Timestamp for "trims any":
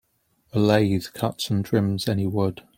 1.63-2.25